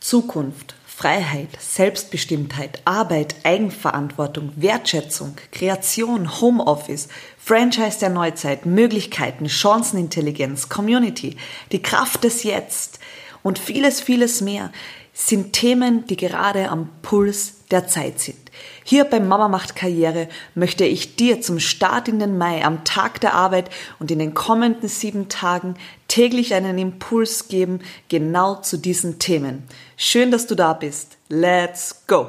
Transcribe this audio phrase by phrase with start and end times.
[0.00, 11.36] Zukunft, Freiheit, Selbstbestimmtheit, Arbeit, Eigenverantwortung, Wertschätzung, Kreation, Homeoffice, Franchise der Neuzeit, Möglichkeiten, Chancenintelligenz, Community,
[11.70, 12.98] die Kraft des Jetzt
[13.42, 14.72] und vieles, vieles mehr
[15.12, 18.50] sind Themen, die gerade am Puls der Zeit sind.
[18.84, 23.20] Hier beim Mama macht Karriere möchte ich dir zum Start in den Mai am Tag
[23.20, 25.74] der Arbeit und in den kommenden sieben Tagen
[26.08, 29.64] täglich einen Impuls geben, genau zu diesen Themen.
[29.96, 31.16] Schön, dass du da bist.
[31.28, 32.26] Let's go!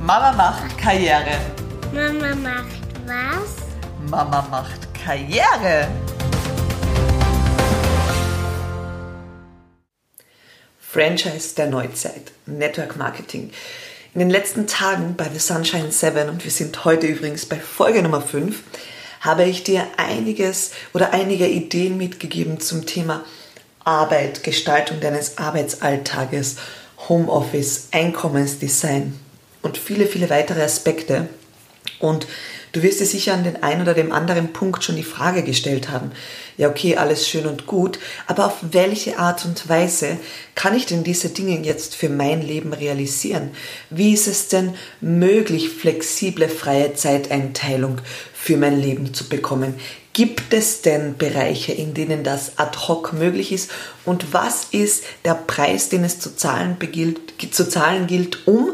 [0.00, 1.38] Mama macht Karriere.
[1.92, 3.56] Mama macht was?
[4.08, 5.88] Mama macht Karriere.
[10.96, 13.50] Franchise der Neuzeit, Network Marketing.
[14.14, 18.02] In den letzten Tagen bei The Sunshine 7 und wir sind heute übrigens bei Folge
[18.02, 18.62] Nummer 5,
[19.20, 23.26] habe ich dir einiges oder einige Ideen mitgegeben zum Thema
[23.84, 26.56] Arbeit, Gestaltung deines Arbeitsalltages,
[27.10, 29.20] Homeoffice, Einkommensdesign
[29.60, 31.28] und viele, viele weitere Aspekte.
[31.98, 32.26] Und
[32.76, 35.88] Du wirst dir sicher an den einen oder dem anderen Punkt schon die Frage gestellt
[35.88, 36.10] haben,
[36.58, 40.18] ja okay, alles schön und gut, aber auf welche Art und Weise
[40.54, 43.52] kann ich denn diese Dinge jetzt für mein Leben realisieren?
[43.88, 48.02] Wie ist es denn möglich, flexible freie Zeiteinteilung
[48.34, 49.76] für mein Leben zu bekommen?
[50.12, 53.70] Gibt es denn Bereiche, in denen das ad hoc möglich ist?
[54.04, 58.68] Und was ist der Preis, den es zu zahlen, begilt, zu zahlen gilt, um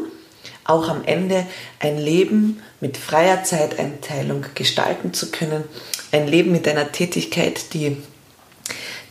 [0.65, 1.45] auch am Ende
[1.79, 5.63] ein Leben mit freier Zeiteinteilung gestalten zu können.
[6.11, 7.95] Ein Leben mit einer Tätigkeit, die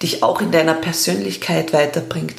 [0.02, 2.34] dich auch in deiner Persönlichkeit weiterbringt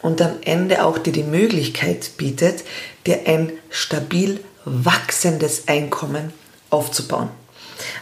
[0.00, 2.64] und am Ende auch dir die Möglichkeit bietet,
[3.06, 6.32] dir ein stabil wachsendes Einkommen
[6.70, 7.28] aufzubauen.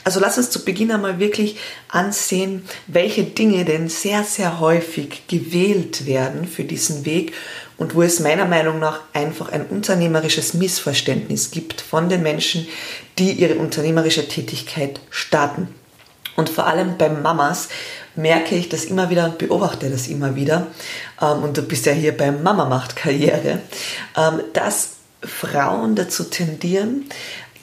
[0.04, 1.56] Also lass uns zu Beginn einmal wirklich
[1.88, 7.34] ansehen, welche Dinge denn sehr, sehr häufig gewählt werden für diesen Weg
[7.78, 12.66] und wo es meiner Meinung nach einfach ein unternehmerisches Missverständnis gibt von den Menschen,
[13.18, 15.68] die ihre unternehmerische Tätigkeit starten.
[16.36, 17.68] Und vor allem bei Mamas
[18.14, 20.66] merke ich das immer wieder und beobachte das immer wieder.
[21.20, 23.60] Ähm, und du bist ja hier beim Mama macht Karriere,
[24.16, 24.90] ähm, dass
[25.22, 27.08] Frauen dazu tendieren,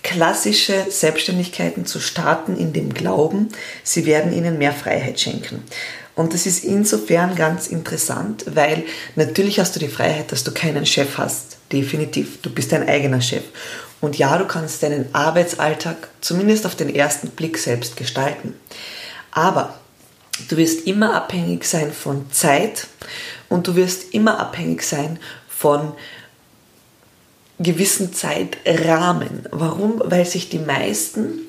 [0.01, 3.49] klassische Selbstständigkeiten zu starten in dem Glauben,
[3.83, 5.63] sie werden ihnen mehr Freiheit schenken.
[6.15, 8.83] Und das ist insofern ganz interessant, weil
[9.15, 11.57] natürlich hast du die Freiheit, dass du keinen Chef hast.
[11.71, 12.39] Definitiv.
[12.41, 13.43] Du bist dein eigener Chef.
[13.99, 18.53] Und ja, du kannst deinen Arbeitsalltag zumindest auf den ersten Blick selbst gestalten.
[19.31, 19.79] Aber
[20.49, 22.87] du wirst immer abhängig sein von Zeit
[23.49, 25.93] und du wirst immer abhängig sein von
[27.59, 29.47] gewissen Zeitrahmen.
[29.51, 30.01] Warum?
[30.03, 31.39] Weil sich die meisten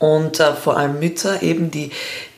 [0.00, 1.90] und äh, vor allem Mütter eben, die,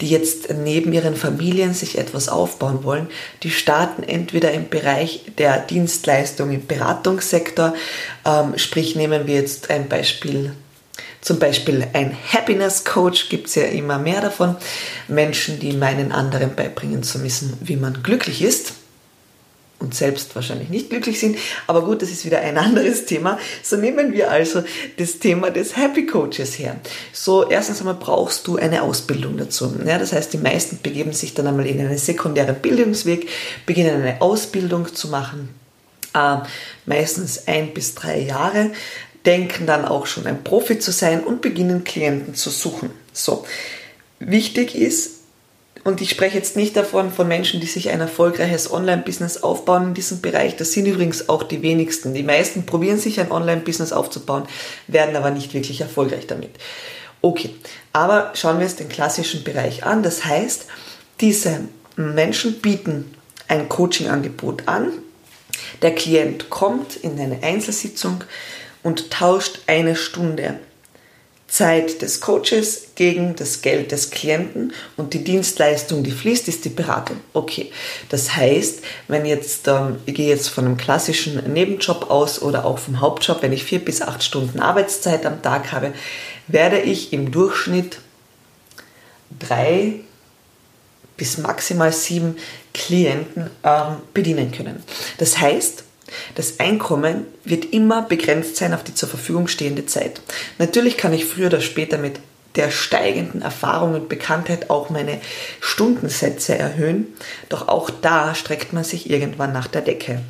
[0.02, 3.06] die jetzt neben ihren Familien sich etwas aufbauen wollen,
[3.44, 7.72] die starten entweder im Bereich der Dienstleistung im Beratungssektor,
[8.26, 10.52] ähm, sprich nehmen wir jetzt ein Beispiel
[11.20, 14.56] zum Beispiel ein Happiness Coach gibt es ja immer mehr davon.
[15.06, 18.72] Menschen, die meinen anderen beibringen zu müssen, wie man glücklich ist
[19.82, 21.37] und selbst wahrscheinlich nicht glücklich sind.
[21.66, 23.38] Aber gut, das ist wieder ein anderes Thema.
[23.62, 24.62] So nehmen wir also
[24.97, 26.76] das Thema des Happy Coaches her.
[27.12, 29.75] So, erstens einmal brauchst du eine Ausbildung dazu.
[29.84, 33.28] Ja, das heißt, die meisten begeben sich dann einmal in einen sekundären Bildungsweg,
[33.66, 35.48] beginnen eine Ausbildung zu machen.
[36.15, 36.38] Äh,
[36.87, 38.71] meistens ein bis drei Jahre
[39.26, 42.91] denken dann auch schon ein Profi zu sein und beginnen Klienten zu suchen.
[43.12, 43.44] So,
[44.19, 45.22] wichtig ist,
[45.84, 49.94] und ich spreche jetzt nicht davon von Menschen, die sich ein erfolgreiches Online-Business aufbauen in
[49.94, 50.56] diesem Bereich.
[50.56, 52.15] Das sind übrigens auch die wenigsten.
[52.15, 54.47] Die meisten probieren sich ein Online-Business aufzubauen,
[54.87, 56.50] werden aber nicht wirklich erfolgreich damit.
[57.21, 57.54] Okay,
[57.92, 60.03] aber schauen wir uns den klassischen Bereich an.
[60.03, 60.66] Das heißt,
[61.21, 61.60] diese
[61.97, 63.12] Menschen bieten
[63.48, 64.92] ein Coaching-Angebot an.
[65.82, 68.22] Der Klient kommt in eine Einzelsitzung
[68.84, 70.60] und tauscht eine Stunde
[71.52, 76.70] Zeit des Coaches gegen das Geld des Klienten und die Dienstleistung, die fließt, ist die
[76.70, 77.18] Beratung.
[77.34, 77.70] Okay,
[78.08, 82.78] das heißt, wenn jetzt, ähm, ich gehe jetzt von einem klassischen Nebenjob aus oder auch
[82.78, 85.92] vom Hauptjob, wenn ich vier bis acht Stunden Arbeitszeit am Tag habe,
[86.48, 87.98] werde ich im Durchschnitt
[89.38, 89.97] drei
[91.18, 92.36] bis maximal sieben
[92.72, 94.82] Klienten ähm, bedienen können.
[95.18, 95.84] Das heißt,
[96.34, 100.20] das Einkommen wird immer begrenzt sein auf die zur Verfügung stehende Zeit.
[100.59, 102.20] Natürlich kann ich früher oder später mit
[102.56, 105.20] der steigenden Erfahrung und Bekanntheit auch meine
[105.60, 107.06] Stundensätze erhöhen,
[107.48, 110.20] doch auch da streckt man sich irgendwann nach der Decke.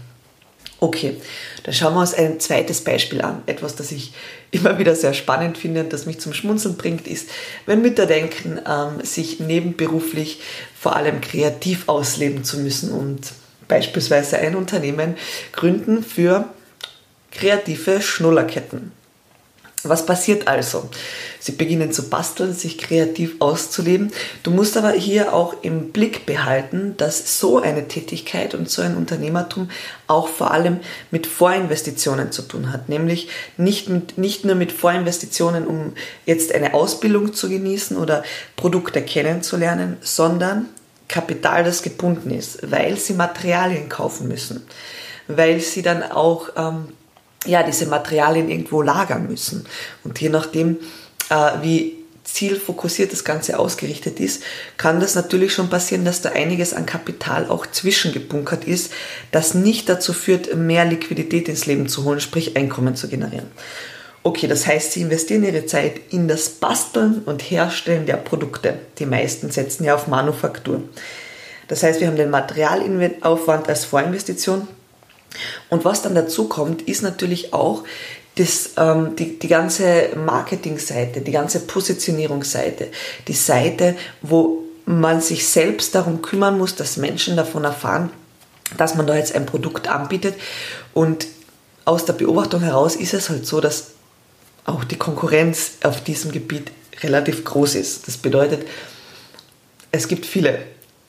[0.79, 1.17] Okay,
[1.63, 3.43] dann schauen wir uns ein zweites Beispiel an.
[3.47, 4.13] Etwas, das ich
[4.51, 7.29] immer wieder sehr spannend finde und das mich zum Schmunzeln bringt, ist,
[7.67, 10.41] wenn Mütter denken, ähm, sich nebenberuflich
[10.79, 13.33] vor allem kreativ ausleben zu müssen und
[13.69, 15.17] beispielsweise ein Unternehmen
[15.53, 16.47] gründen für
[17.31, 18.93] kreative Schnullerketten.
[19.85, 20.89] Was passiert also?
[21.41, 24.13] Sie beginnen zu basteln, sich kreativ auszuleben.
[24.45, 28.97] Du musst aber hier auch im Blick behalten, dass so eine Tätigkeit und so ein
[28.97, 29.71] Unternehmertum
[30.07, 30.79] auch vor allem
[31.11, 32.89] mit Vorinvestitionen zu tun hat.
[32.89, 35.95] Nämlich nicht, mit, nicht nur mit Vorinvestitionen, um
[36.27, 38.23] jetzt eine Ausbildung zu genießen oder
[38.55, 40.69] Produkte kennenzulernen, sondern
[41.13, 44.67] Kapital, das gebunden ist, weil sie Materialien kaufen müssen,
[45.29, 46.89] weil sie dann auch ähm,
[47.45, 49.67] ja, diese Materialien irgendwo lagern müssen.
[50.05, 50.79] Und je nachdem,
[51.29, 54.43] äh, wie zielfokussiert das Ganze ausgerichtet ist,
[54.77, 58.93] kann das natürlich schon passieren, dass da einiges an Kapital auch zwischengebunkert ist,
[59.33, 63.51] das nicht dazu führt, mehr Liquidität ins Leben zu holen, sprich Einkommen zu generieren.
[64.25, 68.75] Okay, das heißt, sie investieren ihre Zeit in das Basteln und Herstellen der Produkte.
[68.99, 70.83] Die meisten setzen ja auf Manufaktur.
[71.67, 74.69] Das heißt, wir haben den Materialaufwand als Vorinvestition
[75.69, 77.85] und was dann dazu kommt, ist natürlich auch
[78.37, 82.89] das, ähm, die, die ganze Marketingseite, die ganze Positionierungsseite,
[83.29, 88.11] die Seite, wo man sich selbst darum kümmern muss, dass Menschen davon erfahren,
[88.77, 90.35] dass man da jetzt ein Produkt anbietet.
[90.95, 91.27] Und
[91.85, 93.93] aus der Beobachtung heraus ist es halt so, dass
[94.65, 96.71] auch die Konkurrenz auf diesem Gebiet
[97.03, 98.07] relativ groß ist.
[98.07, 98.67] Das bedeutet,
[99.91, 100.61] es gibt viele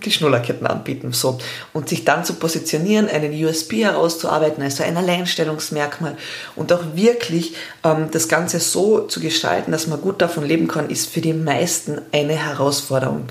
[0.05, 1.13] die Schnullerketten anbieten.
[1.13, 1.37] So.
[1.73, 6.17] Und sich dann zu positionieren, einen USB herauszuarbeiten, also ein Alleinstellungsmerkmal
[6.55, 10.89] und auch wirklich ähm, das Ganze so zu gestalten, dass man gut davon leben kann,
[10.89, 13.27] ist für die meisten eine Herausforderung.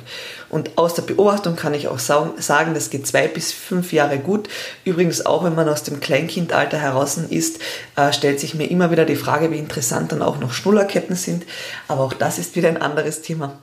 [0.52, 4.50] Und aus der Beobachtung kann ich auch sagen, das geht zwei bis fünf Jahre gut.
[4.84, 7.58] Übrigens auch, wenn man aus dem Kleinkindalter heraus ist,
[7.96, 11.44] äh, stellt sich mir immer wieder die Frage, wie interessant dann auch noch Schnullerketten sind.
[11.88, 13.58] Aber auch das ist wieder ein anderes Thema.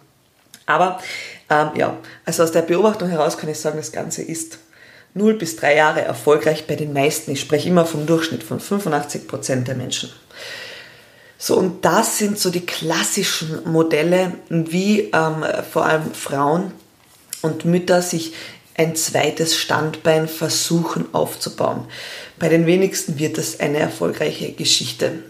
[0.65, 1.00] Aber
[1.49, 4.59] ähm, ja, also aus der Beobachtung heraus kann ich sagen, das Ganze ist
[5.13, 7.31] 0 bis 3 Jahre erfolgreich bei den meisten.
[7.31, 10.11] Ich spreche immer vom Durchschnitt von 85 Prozent der Menschen.
[11.37, 16.73] So, und das sind so die klassischen Modelle, wie ähm, vor allem Frauen
[17.41, 18.33] und Mütter sich
[18.75, 21.85] ein zweites Standbein versuchen aufzubauen.
[22.37, 25.23] Bei den wenigsten wird das eine erfolgreiche Geschichte.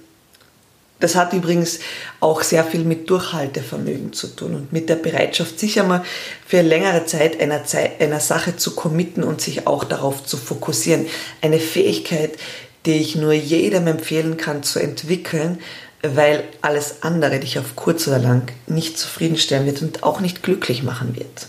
[1.00, 1.80] Das hat übrigens
[2.20, 6.04] auch sehr viel mit Durchhaltevermögen zu tun und mit der Bereitschaft, sich einmal
[6.46, 11.08] für längere Zeit einer, Zeit einer Sache zu committen und sich auch darauf zu fokussieren.
[11.42, 12.38] Eine Fähigkeit,
[12.86, 15.60] die ich nur jedem empfehlen kann zu entwickeln,
[16.02, 20.84] weil alles andere dich auf kurz oder lang nicht zufriedenstellen wird und auch nicht glücklich
[20.84, 21.48] machen wird.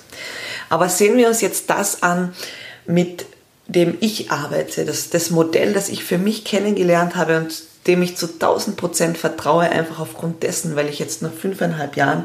[0.69, 2.35] Aber sehen wir uns jetzt das an,
[2.87, 3.27] mit
[3.67, 8.17] dem ich arbeite, das, das Modell, das ich für mich kennengelernt habe und dem ich
[8.17, 12.25] zu 1000 Prozent vertraue, einfach aufgrund dessen, weil ich jetzt nach fünfeinhalb Jahren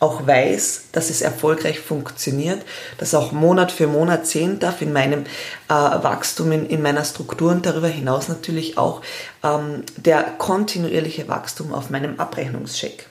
[0.00, 2.62] auch weiß, dass es erfolgreich funktioniert,
[2.96, 5.24] dass auch Monat für Monat sehen darf in meinem
[5.68, 9.02] äh, Wachstum, in, in, meiner Struktur und darüber hinaus natürlich auch
[9.44, 13.06] ähm, der kontinuierliche Wachstum auf meinem Abrechnungscheck.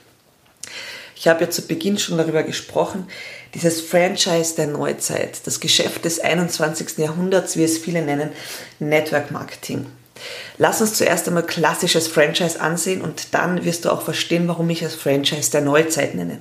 [1.14, 3.06] Ich habe ja zu Beginn schon darüber gesprochen,
[3.54, 6.98] dieses Franchise der Neuzeit, das Geschäft des 21.
[6.98, 8.30] Jahrhunderts, wie es viele nennen,
[8.80, 9.86] Network Marketing.
[10.58, 14.82] Lass uns zuerst einmal klassisches Franchise ansehen und dann wirst du auch verstehen, warum ich
[14.82, 16.38] es Franchise der Neuzeit nenne.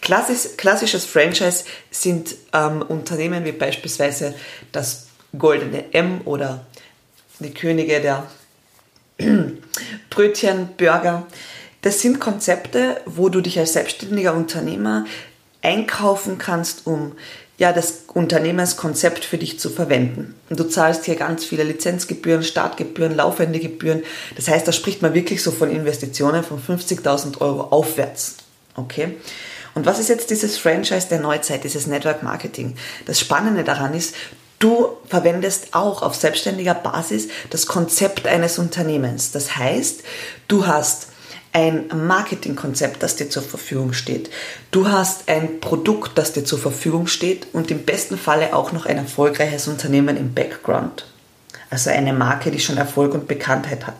[0.00, 4.34] Klassisch, klassisches Franchise sind ähm, Unternehmen wie beispielsweise
[4.72, 6.64] das Goldene M oder
[7.38, 8.26] die Könige der
[10.10, 11.26] Brötchen, Burger.
[11.82, 15.06] Das sind Konzepte, wo du dich als selbstständiger Unternehmer
[15.62, 17.12] einkaufen kannst, um
[17.58, 20.34] ja, das Unternehmenskonzept für dich zu verwenden.
[20.50, 24.02] Und du zahlst hier ganz viele Lizenzgebühren, Startgebühren, laufende Gebühren.
[24.36, 28.36] Das heißt, da spricht man wirklich so von Investitionen von 50.000 Euro aufwärts.
[28.74, 29.16] Okay?
[29.74, 32.76] Und was ist jetzt dieses Franchise der Neuzeit, dieses Network Marketing?
[33.06, 34.14] Das Spannende daran ist,
[34.58, 39.32] du verwendest auch auf selbstständiger Basis das Konzept eines Unternehmens.
[39.32, 40.02] Das heißt,
[40.48, 41.08] du hast
[41.52, 44.30] ein Marketingkonzept, das dir zur Verfügung steht.
[44.70, 48.86] Du hast ein Produkt, das dir zur Verfügung steht und im besten Falle auch noch
[48.86, 51.06] ein erfolgreiches Unternehmen im Background.
[51.68, 53.96] Also eine Marke, die schon Erfolg und Bekanntheit hat.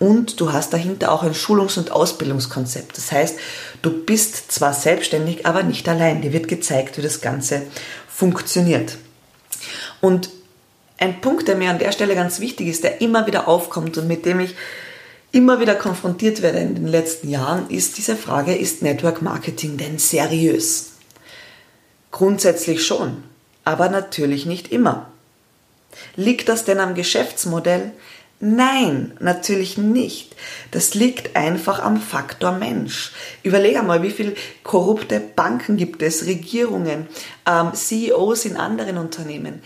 [0.00, 2.96] Und du hast dahinter auch ein Schulungs- und Ausbildungskonzept.
[2.96, 3.38] Das heißt,
[3.82, 6.20] du bist zwar selbstständig, aber nicht allein.
[6.20, 7.62] Dir wird gezeigt, wie das Ganze
[8.08, 8.96] funktioniert.
[10.00, 10.30] Und
[10.98, 14.08] ein Punkt, der mir an der Stelle ganz wichtig ist, der immer wieder aufkommt und
[14.08, 14.54] mit dem ich
[15.36, 19.98] immer wieder konfrontiert werde in den letzten Jahren, ist diese Frage, ist Network Marketing denn
[19.98, 20.92] seriös?
[22.10, 23.22] Grundsätzlich schon,
[23.62, 25.10] aber natürlich nicht immer.
[26.16, 27.92] Liegt das denn am Geschäftsmodell?
[28.40, 30.34] Nein, natürlich nicht.
[30.70, 33.12] Das liegt einfach am Faktor Mensch.
[33.42, 37.08] Überleg einmal, wie viele korrupte Banken gibt es, Regierungen,
[37.46, 39.60] ähm, CEOs in anderen Unternehmen.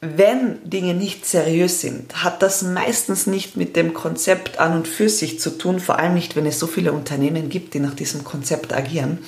[0.00, 5.10] Wenn Dinge nicht seriös sind, hat das meistens nicht mit dem Konzept an und für
[5.10, 8.24] sich zu tun, vor allem nicht, wenn es so viele Unternehmen gibt, die nach diesem
[8.24, 9.18] Konzept agieren,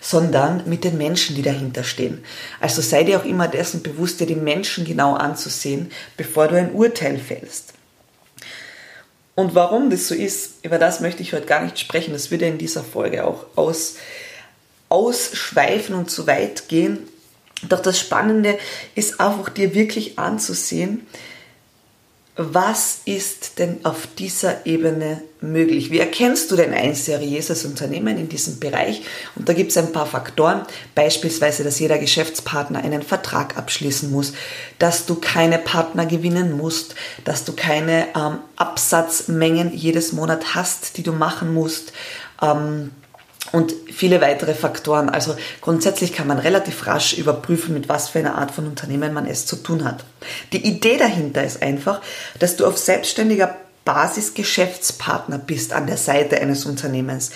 [0.00, 2.22] sondern mit den Menschen, die dahinter stehen.
[2.60, 6.72] Also sei dir auch immer dessen bewusst, dir die Menschen genau anzusehen, bevor du ein
[6.72, 7.74] Urteil fällst.
[9.34, 12.12] Und warum das so ist, über das möchte ich heute gar nicht sprechen.
[12.12, 13.96] Das würde in dieser Folge auch aus,
[14.88, 17.08] ausschweifen und zu weit gehen.
[17.68, 18.58] Doch das Spannende
[18.94, 21.06] ist einfach dir wirklich anzusehen,
[22.42, 25.90] was ist denn auf dieser Ebene möglich?
[25.90, 29.02] Wie erkennst du denn ein seriöses Unternehmen in diesem Bereich?
[29.36, 30.62] Und da gibt es ein paar Faktoren,
[30.94, 34.32] beispielsweise, dass jeder Geschäftspartner einen Vertrag abschließen muss,
[34.78, 41.02] dass du keine Partner gewinnen musst, dass du keine ähm, Absatzmengen jedes Monat hast, die
[41.02, 41.92] du machen musst.
[42.40, 42.92] Ähm,
[43.52, 45.08] und viele weitere Faktoren.
[45.08, 49.26] Also grundsätzlich kann man relativ rasch überprüfen, mit was für einer Art von Unternehmen man
[49.26, 50.04] es zu tun hat.
[50.52, 52.00] Die Idee dahinter ist einfach,
[52.38, 57.30] dass du auf selbstständiger Basis Geschäftspartner bist an der Seite eines Unternehmens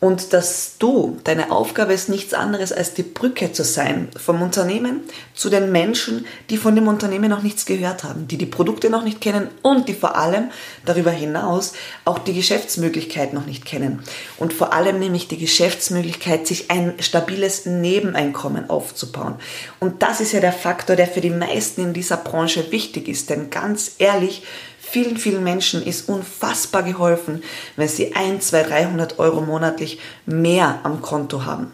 [0.00, 5.02] und dass du, deine Aufgabe ist nichts anderes als die Brücke zu sein vom Unternehmen
[5.34, 9.04] zu den Menschen, die von dem Unternehmen noch nichts gehört haben, die die Produkte noch
[9.04, 10.50] nicht kennen und die vor allem
[10.86, 11.74] darüber hinaus
[12.06, 14.02] auch die Geschäftsmöglichkeit noch nicht kennen.
[14.38, 19.34] Und vor allem nämlich die Geschäftsmöglichkeit, sich ein stabiles Nebeneinkommen aufzubauen.
[19.80, 23.28] Und das ist ja der Faktor, der für die meisten in dieser Branche wichtig ist.
[23.28, 24.44] Denn ganz ehrlich,
[24.90, 27.44] Vielen, vielen Menschen ist unfassbar geholfen,
[27.76, 31.70] wenn sie 1, 2, 300 Euro monatlich mehr am Konto haben.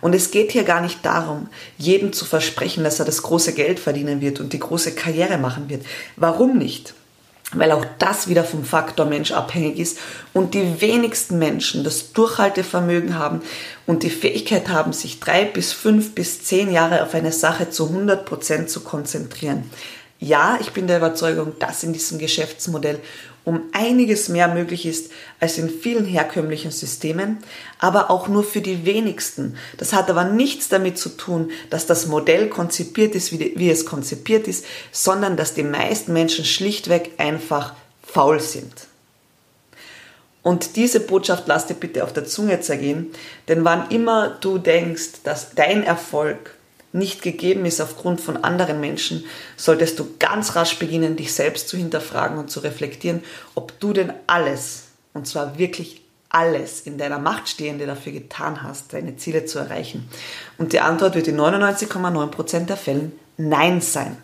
[0.00, 3.80] Und es geht hier gar nicht darum, jedem zu versprechen, dass er das große Geld
[3.80, 5.84] verdienen wird und die große Karriere machen wird.
[6.14, 6.94] Warum nicht?
[7.52, 9.98] Weil auch das wieder vom Faktor Mensch abhängig ist
[10.32, 13.42] und die wenigsten Menschen das Durchhaltevermögen haben
[13.86, 17.88] und die Fähigkeit haben, sich drei bis fünf bis zehn Jahre auf eine Sache zu
[17.88, 19.68] 100 Prozent zu konzentrieren.
[20.22, 23.00] Ja, ich bin der Überzeugung, dass in diesem Geschäftsmodell
[23.42, 25.10] um einiges mehr möglich ist
[25.40, 27.38] als in vielen herkömmlichen Systemen,
[27.80, 29.56] aber auch nur für die wenigsten.
[29.78, 34.46] Das hat aber nichts damit zu tun, dass das Modell konzipiert ist, wie, es konzipiert
[34.46, 37.74] ist, sondern dass die meisten Menschen schlichtweg einfach
[38.06, 38.86] faul sind.
[40.44, 43.10] Und diese Botschaft lass dir bitte auf der Zunge zergehen,
[43.48, 46.54] denn wann immer du denkst, dass dein Erfolg
[46.92, 49.24] nicht gegeben ist aufgrund von anderen Menschen,
[49.56, 53.22] solltest du ganz rasch beginnen, dich selbst zu hinterfragen und zu reflektieren,
[53.54, 58.92] ob du denn alles, und zwar wirklich alles in deiner Macht Stehende dafür getan hast,
[58.94, 60.08] deine Ziele zu erreichen.
[60.56, 64.16] Und die Antwort wird in 99,9% der Fällen Nein sein.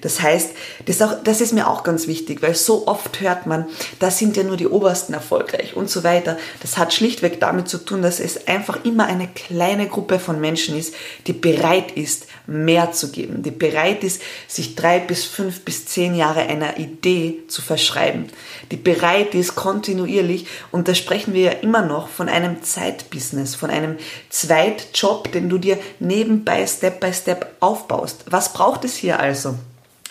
[0.00, 0.50] Das heißt,
[0.86, 3.66] das, auch, das ist mir auch ganz wichtig, weil so oft hört man,
[4.00, 6.38] da sind ja nur die Obersten erfolgreich und so weiter.
[6.60, 10.78] Das hat schlichtweg damit zu tun, dass es einfach immer eine kleine Gruppe von Menschen
[10.78, 10.94] ist,
[11.26, 16.14] die bereit ist, mehr zu geben, die bereit ist, sich drei bis fünf bis zehn
[16.14, 18.26] Jahre einer Idee zu verschreiben,
[18.70, 23.70] die bereit ist, kontinuierlich, und da sprechen wir ja immer noch von einem Zeitbusiness, von
[23.70, 23.96] einem
[24.28, 28.24] Zweitjob, den du dir nebenbei Step by Step aufbaust.
[28.28, 29.56] Was braucht es hier also?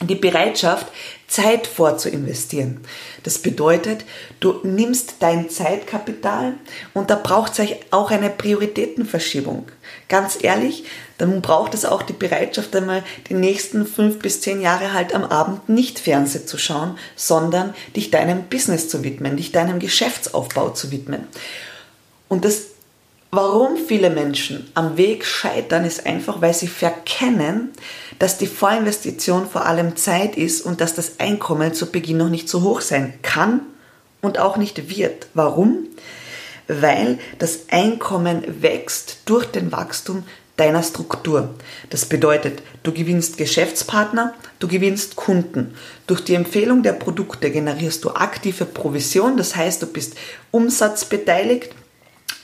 [0.01, 0.88] Die Bereitschaft,
[1.27, 2.81] Zeit vorzuinvestieren.
[3.23, 4.05] Das bedeutet,
[4.39, 6.53] du nimmst dein Zeitkapital
[6.93, 9.65] und da braucht es auch eine Prioritätenverschiebung.
[10.09, 10.83] Ganz ehrlich,
[11.17, 15.23] dann braucht es auch die Bereitschaft, einmal die nächsten fünf bis zehn Jahre halt am
[15.23, 20.91] Abend nicht Fernsehen zu schauen, sondern dich deinem Business zu widmen, dich deinem Geschäftsaufbau zu
[20.91, 21.27] widmen.
[22.27, 22.73] Und das
[23.35, 27.71] Warum viele Menschen am Weg scheitern, ist einfach, weil sie verkennen,
[28.19, 32.47] dass die Vorinvestition vor allem Zeit ist und dass das Einkommen zu Beginn noch nicht
[32.47, 33.61] so hoch sein kann
[34.21, 35.29] und auch nicht wird.
[35.33, 35.87] Warum?
[36.67, 40.25] Weil das Einkommen wächst durch den Wachstum
[40.55, 41.55] deiner Struktur.
[41.89, 45.73] Das bedeutet, du gewinnst Geschäftspartner, du gewinnst Kunden.
[46.05, 50.13] Durch die Empfehlung der Produkte generierst du aktive Provision, das heißt, du bist
[50.51, 51.71] umsatzbeteiligt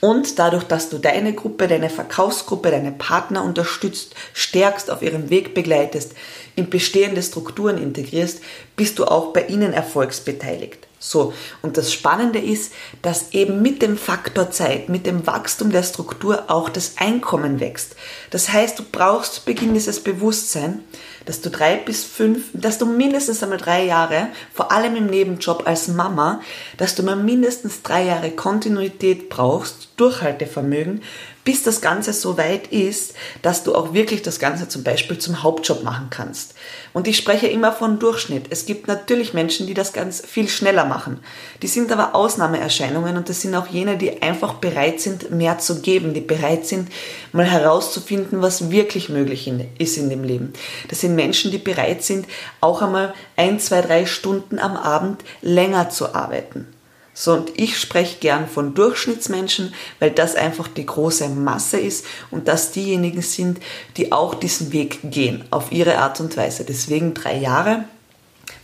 [0.00, 5.54] und dadurch, dass du deine Gruppe, deine Verkaufsgruppe, deine Partner unterstützt, stärkst, auf ihrem Weg
[5.54, 6.14] begleitest,
[6.56, 8.40] in bestehende Strukturen integrierst,
[8.76, 10.86] bist du auch bei ihnen erfolgsbeteiligt.
[11.02, 15.82] So, und das Spannende ist, dass eben mit dem Faktor Zeit, mit dem Wachstum der
[15.82, 17.96] Struktur auch das Einkommen wächst.
[18.28, 20.84] Das heißt, du brauchst zu Beginn dieses Bewusstsein,
[21.26, 25.66] dass du drei bis fünf, dass du mindestens einmal drei Jahre, vor allem im Nebenjob
[25.66, 26.40] als Mama,
[26.76, 31.02] dass du mal mindestens drei Jahre Kontinuität brauchst, Durchhaltevermögen,
[31.44, 35.42] bis das Ganze so weit ist, dass du auch wirklich das Ganze zum Beispiel zum
[35.42, 36.54] Hauptjob machen kannst.
[36.92, 38.46] Und ich spreche immer von Durchschnitt.
[38.50, 41.20] Es gibt natürlich Menschen, die das ganz viel schneller machen.
[41.62, 45.80] Die sind aber Ausnahmeerscheinungen und das sind auch jene, die einfach bereit sind, mehr zu
[45.80, 46.88] geben, die bereit sind,
[47.32, 50.52] mal herauszufinden, was wirklich möglich ist in dem Leben.
[50.88, 52.26] Das sind Menschen, die bereit sind,
[52.60, 56.66] auch einmal ein, zwei, drei Stunden am Abend länger zu arbeiten.
[57.12, 62.48] So, und ich spreche gern von Durchschnittsmenschen, weil das einfach die große Masse ist und
[62.48, 63.58] das diejenigen sind,
[63.96, 66.64] die auch diesen Weg gehen, auf ihre Art und Weise.
[66.64, 67.84] Deswegen drei Jahre,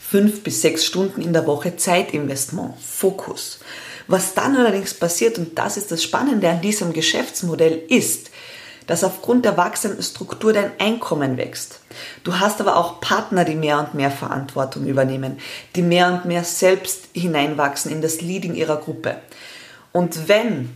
[0.00, 3.59] fünf bis sechs Stunden in der Woche Zeitinvestment, Fokus.
[4.09, 8.31] Was dann allerdings passiert, und das ist das Spannende an diesem Geschäftsmodell, ist,
[8.87, 11.81] dass aufgrund der wachsenden Struktur dein Einkommen wächst.
[12.25, 15.38] Du hast aber auch Partner, die mehr und mehr Verantwortung übernehmen,
[15.75, 19.16] die mehr und mehr selbst hineinwachsen in das Leading ihrer Gruppe.
[19.93, 20.71] Und wenn,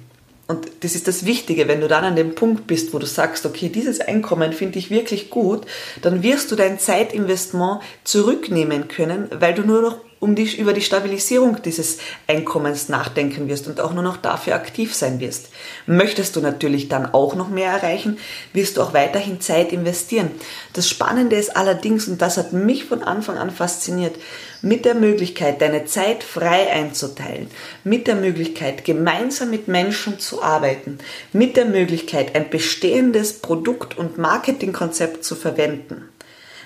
[0.46, 3.46] und das ist das Wichtige, wenn du dann an dem Punkt bist, wo du sagst,
[3.46, 5.66] okay, dieses Einkommen finde ich wirklich gut,
[6.02, 10.82] dann wirst du dein Zeitinvestment zurücknehmen können, weil du nur noch um die, über die
[10.82, 15.48] Stabilisierung dieses Einkommens nachdenken wirst und auch nur noch dafür aktiv sein wirst.
[15.86, 18.18] Möchtest du natürlich dann auch noch mehr erreichen,
[18.52, 20.30] wirst du auch weiterhin Zeit investieren.
[20.74, 24.16] Das Spannende ist allerdings, und das hat mich von Anfang an fasziniert,
[24.60, 27.48] mit der Möglichkeit, deine Zeit frei einzuteilen,
[27.82, 30.98] mit der Möglichkeit, gemeinsam mit Menschen zu arbeiten,
[31.32, 36.09] mit der Möglichkeit, ein bestehendes Produkt- und Marketingkonzept zu verwenden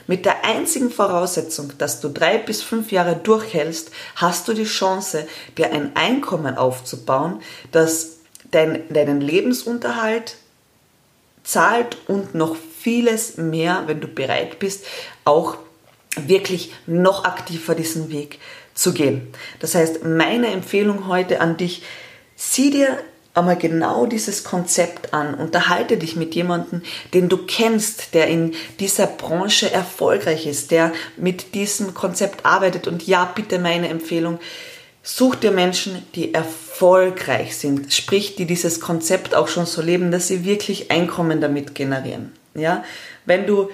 [0.06, 5.26] mit der einzigen Voraussetzung, dass du drei bis fünf Jahre durchhältst, hast du die Chance,
[5.56, 7.40] dir ein Einkommen aufzubauen,
[7.72, 8.18] das
[8.50, 10.36] dein, deinen Lebensunterhalt
[11.42, 14.84] zahlt und noch vieles mehr, wenn du bereit bist,
[15.24, 15.58] auch
[16.16, 18.38] wirklich noch aktiver diesen Weg
[18.74, 19.32] zu gehen.
[19.60, 21.82] Das heißt, meine Empfehlung heute an dich,
[22.36, 22.98] sieh dir
[23.34, 25.34] einmal genau dieses Konzept an.
[25.34, 31.54] Unterhalte dich mit jemandem, den du kennst, der in dieser Branche erfolgreich ist, der mit
[31.54, 32.86] diesem Konzept arbeitet.
[32.86, 34.38] Und ja, bitte meine Empfehlung,
[35.02, 40.28] such dir Menschen, die erfolgreich sind, sprich, die dieses Konzept auch schon so leben, dass
[40.28, 42.32] sie wirklich Einkommen damit generieren.
[42.54, 42.84] Ja,
[43.26, 43.68] wenn du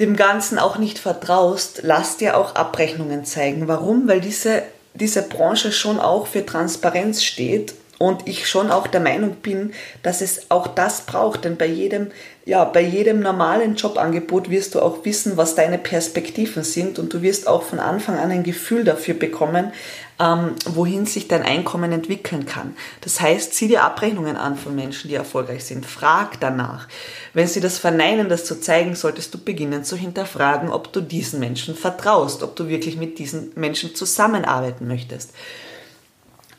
[0.00, 3.68] dem Ganzen auch nicht vertraust, lass dir auch Abrechnungen zeigen.
[3.68, 4.08] Warum?
[4.08, 4.62] Weil diese,
[4.94, 10.20] diese Branche schon auch für Transparenz steht und ich schon auch der Meinung bin, dass
[10.20, 12.08] es auch das braucht, denn bei jedem,
[12.44, 17.22] ja, bei jedem normalen Jobangebot wirst du auch wissen, was deine Perspektiven sind und du
[17.22, 19.72] wirst auch von Anfang an ein Gefühl dafür bekommen,
[20.20, 22.76] ähm, wohin sich dein Einkommen entwickeln kann.
[23.00, 25.86] Das heißt, zieh dir Abrechnungen an von Menschen, die erfolgreich sind.
[25.86, 26.88] Frag danach.
[27.32, 31.40] Wenn sie das verneinen, das zu zeigen, solltest du beginnen zu hinterfragen, ob du diesen
[31.40, 35.30] Menschen vertraust, ob du wirklich mit diesen Menschen zusammenarbeiten möchtest.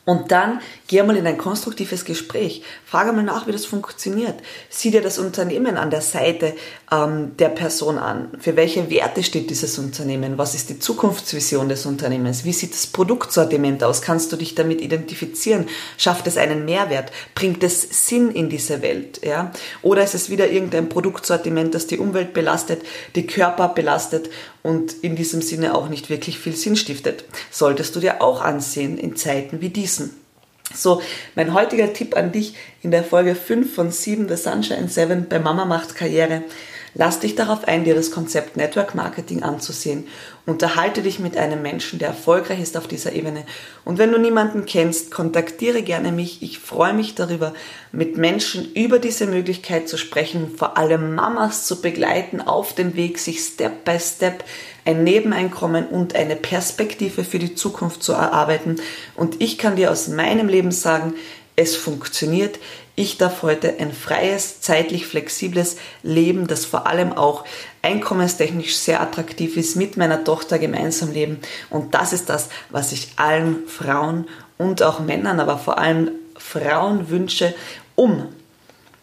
[0.06, 2.62] Und dann geh mal in ein konstruktives Gespräch.
[2.86, 4.36] Frage mal nach, wie das funktioniert.
[4.70, 6.54] Sieh dir das Unternehmen an der Seite
[6.92, 8.30] ähm, der Person an.
[8.40, 10.38] Für welche Werte steht dieses Unternehmen?
[10.38, 12.46] Was ist die Zukunftsvision des Unternehmens?
[12.46, 14.04] Wie sieht das Produktsortiment aus?
[14.04, 15.68] Kannst du dich damit identifizieren?
[15.98, 17.12] Schafft es einen Mehrwert?
[17.34, 19.22] Bringt es Sinn in diese Welt?
[19.24, 19.52] Ja?
[19.82, 22.84] Oder ist es wieder irgendein Produktsortiment, das die Umwelt belastet,
[23.16, 24.30] die Körper belastet
[24.66, 27.26] und in diesem Sinne auch nicht wirklich viel Sinn stiftet?
[27.52, 30.10] Solltest du dir auch ansehen in Zeiten wie diesen.
[30.74, 31.04] So,
[31.36, 35.38] mein heutiger Tipp an dich in der Folge 5 von 7 The Sunshine 7 bei
[35.38, 36.42] Mama macht Karriere.
[36.98, 40.08] Lass dich darauf ein, dir das Konzept Network Marketing anzusehen.
[40.46, 43.46] Unterhalte dich mit einem Menschen, der erfolgreich ist auf dieser Ebene.
[43.84, 46.42] Und wenn du niemanden kennst, kontaktiere gerne mich.
[46.42, 47.54] Ich freue mich darüber,
[47.92, 53.20] mit Menschen über diese Möglichkeit zu sprechen, vor allem Mamas zu begleiten auf dem Weg,
[53.20, 54.46] sich Step by Step
[54.86, 58.78] ein Nebeneinkommen und eine Perspektive für die Zukunft zu erarbeiten.
[59.16, 61.16] Und ich kann dir aus meinem Leben sagen,
[61.58, 62.60] es funktioniert.
[62.98, 67.44] Ich darf heute ein freies, zeitlich flexibles Leben, das vor allem auch
[67.82, 71.40] einkommenstechnisch sehr attraktiv ist, mit meiner Tochter gemeinsam leben.
[71.70, 74.28] Und das ist das, was ich allen Frauen
[74.58, 77.54] und auch Männern, aber vor allem Frauen wünsche,
[77.96, 78.30] um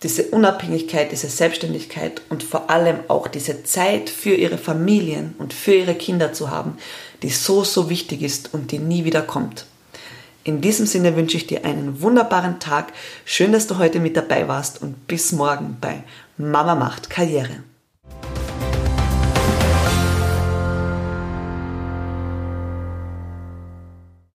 [0.03, 5.75] diese Unabhängigkeit, diese Selbstständigkeit und vor allem auch diese Zeit für ihre Familien und für
[5.75, 6.79] ihre Kinder zu haben,
[7.23, 9.67] die so, so wichtig ist und die nie wieder kommt.
[10.45, 12.93] In diesem Sinne wünsche ich dir einen wunderbaren Tag.
[13.25, 16.03] Schön, dass du heute mit dabei warst und bis morgen bei
[16.37, 17.63] Mama macht Karriere.